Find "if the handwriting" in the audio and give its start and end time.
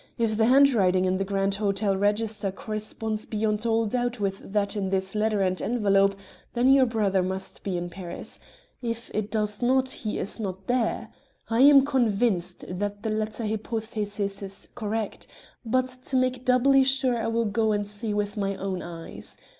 0.17-1.05